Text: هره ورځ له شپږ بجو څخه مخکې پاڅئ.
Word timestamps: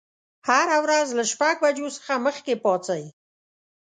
هره 0.47 0.77
ورځ 0.83 1.07
له 1.17 1.23
شپږ 1.31 1.55
بجو 1.63 1.87
څخه 1.97 2.13
مخکې 2.25 2.53
پاڅئ. 2.63 3.03